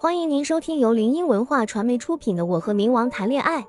[0.00, 3.60] 欢迎您收听由林音文化传媒出品的《我和冥王谈恋爱》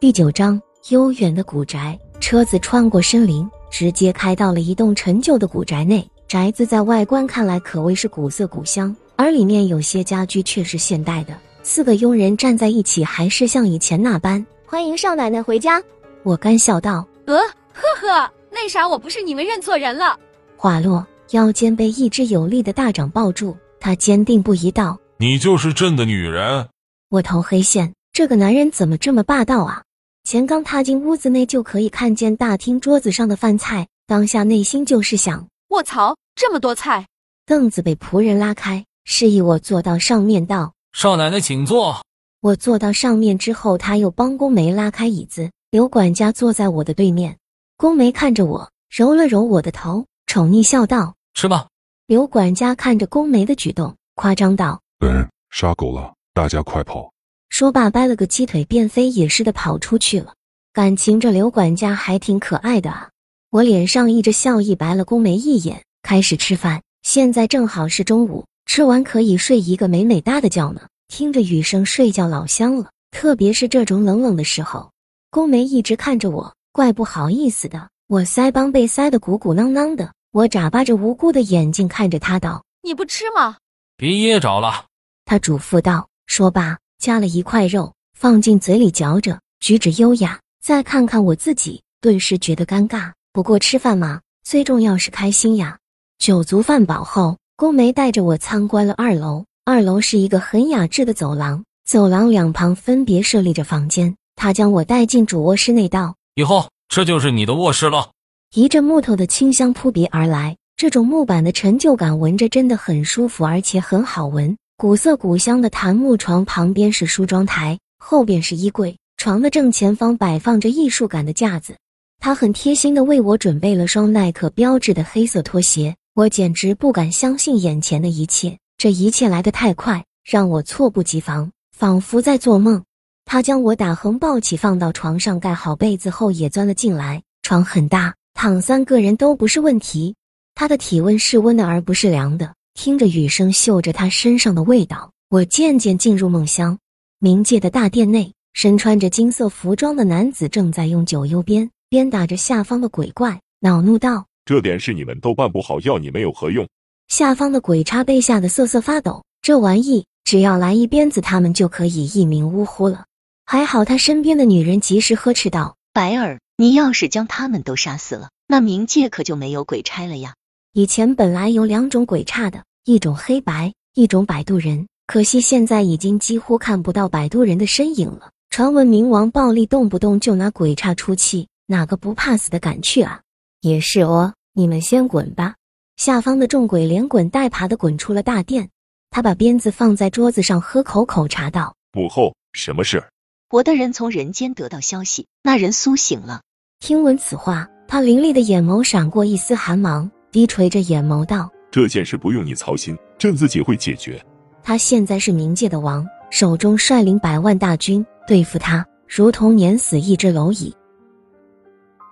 [0.00, 0.58] 第九章。
[0.88, 6.10] 悠远的古宅，车子穿过森林，直接开到了一栋陈旧的古宅内。
[6.26, 11.36] 宅子在外观看来可谓是古色古香，而里面有些家居却是现代的。
[11.62, 15.82] 四个佣人站在一起，还是像以前那般欢迎少奶奶回家。
[16.22, 17.36] 我干笑道：“呃，
[17.74, 20.18] 呵呵，那啥，我不是你们认错人了。”
[20.56, 26.68] 话落，腰间被一只有力的大掌抱住，他坚定不移道：“你就是朕的女人。”
[27.08, 29.82] 我头黑线，这个男人怎么这么霸道啊？
[30.24, 37.06] 钱刚踏进屋子内，就可以看见大厅桌子上的饭菜，当下内心就是想：卧槽，这么多菜！
[37.46, 42.04] 凳子被仆人拉开，示意我坐到上面，道：“少奶奶请坐。”
[42.42, 47.38] 我坐到上面之后，他又帮宫梅拉开椅子，刘管家坐在我的对面。
[47.78, 51.66] 宫梅看着我，揉了揉我的头，宠溺笑道：“吃吧。”
[52.06, 57.12] 刘管家看着宫梅的举动，夸张道：“嗯，杀狗了，大家快跑！”
[57.50, 60.34] 说罢，掰了个鸡腿，便飞也似的跑出去了。
[60.72, 63.10] 感情这刘管家还挺可爱的啊！
[63.50, 66.82] 我脸上溢着笑意，白了宫梅一眼，开始吃饭。
[67.02, 70.80] 现在正好是中午，吃完可以睡一个美美哒的觉呢。
[71.06, 74.90] 听着雨声睡觉老香了，特别是这种冷冷的时候。
[75.30, 77.88] 宫梅一直看着我，怪不好意思的。
[78.08, 83.58] 我腮帮被塞得鼓鼓囊囊的，我眨巴着无辜的眼睛看着他道：“你不吃吗？
[83.96, 84.86] 别噎着了。”
[85.24, 86.08] 他嘱咐道。
[86.26, 86.78] 说罢。
[86.98, 90.40] 夹了一块肉放进嘴里嚼着，举止优雅。
[90.62, 93.12] 再看看我自己，顿时觉得尴尬。
[93.30, 95.76] 不过吃饭嘛，最重要是开心呀。
[96.16, 99.44] 酒足饭饱后，宫梅带着我参观了二楼。
[99.66, 104.16] 二楼是一个很雅致的走廊，走廊两旁分别设立着房间。
[104.34, 108.12] 他将我带进主卧室内，道：“以后这就是你的卧室了。”
[108.54, 114.56] 一阵木头的清香扑鼻而来，这种木板的陈旧感，闻着真的很舒服，而且很好闻。
[114.76, 118.96] 古色古香的檀木床旁边是梳妆台，后边是衣柜。
[119.16, 121.76] 床的正前方摆放着艺术感的架子，
[122.18, 125.94] 他很贴心的为我准备了双耐克标志的黑色拖鞋。
[126.14, 132.82] 我简直不敢相信眼前的一切，这一切来得太快，让我猝不及防，仿佛在做梦。
[133.24, 137.22] 他将我打横抱起，放到床上，盖好被子后也钻了进来。
[137.42, 140.16] 床很大，躺三个人都不是问题。
[140.54, 142.54] 他的体温是温的，而不是凉的。
[142.74, 146.78] 听着雨声，嗅着他身上的味道，我渐渐进入梦乡。
[147.20, 156.66] 冥界的大殿内，身穿着金色服装的男子正在用九幽鞭鞭打着下方的鬼怪，恼怒道：“这点事你们都办不好，要你们有何用？”
[157.08, 159.24] 下方的鬼差被吓得瑟瑟发抖。
[159.42, 163.04] 这玩意只要来一鞭子，他们就可以一命呜呼了。
[163.44, 170.34] 还好他身边的女人及时呵斥道：“白儿，你要是将他们都杀死了，那冥界可就没有鬼差了呀。”
[170.76, 174.88] 以前本来有两种鬼差的，一种黑白，一种摆渡人。
[175.06, 178.32] 可惜现在已经几乎看不到摆渡人的身影了。
[178.50, 183.20] 传闻冥王暴力，动不动就拿鬼差出气，哪个不怕死的敢去啊？
[183.60, 185.54] 也是哦，你们先滚吧。
[185.96, 188.68] 下方的众鬼连滚带爬的滚出了大殿。
[189.10, 193.00] 他把鞭子放在桌子上，喝口口茶道：“母后，什么事？
[193.48, 196.42] 我的人从人间得到消息，那人苏醒了。”
[196.84, 200.10] 听闻此话，他凌厉的眼眸闪过一丝寒芒。
[200.34, 204.20] 低垂着眼眸道：“这件事不用你操心，朕自己会解决。
[204.64, 210.74] 他现在是冥界的王，手中率领百万大军对付他，如同碾死一只蝼蚁。”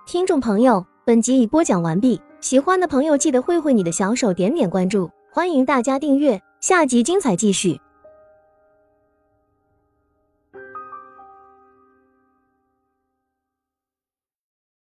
[0.07, 7.77] 听众朋友，本集已播讲完毕，喜欢的朋友记得挥挥你的小手，点点关注，欢迎大家订阅，下集精彩继续。